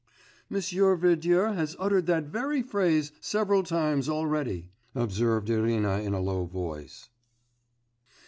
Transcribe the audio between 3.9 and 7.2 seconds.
already,' observed Irina in a low voice.